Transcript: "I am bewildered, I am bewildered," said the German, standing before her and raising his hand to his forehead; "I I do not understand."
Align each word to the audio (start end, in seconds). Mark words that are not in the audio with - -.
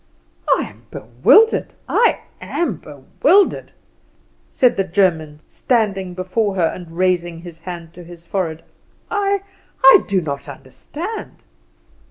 "I 0.49 0.61
am 0.67 0.87
bewildered, 0.89 1.75
I 1.87 2.21
am 2.41 2.77
bewildered," 2.77 3.71
said 4.49 4.75
the 4.75 4.83
German, 4.83 5.41
standing 5.45 6.15
before 6.15 6.55
her 6.55 6.65
and 6.65 6.97
raising 6.97 7.41
his 7.43 7.59
hand 7.59 7.93
to 7.93 8.03
his 8.03 8.25
forehead; 8.25 8.63
"I 9.11 9.43
I 9.83 10.03
do 10.07 10.19
not 10.19 10.49
understand." 10.49 11.43